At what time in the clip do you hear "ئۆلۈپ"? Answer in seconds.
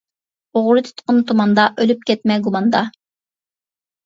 1.83-2.01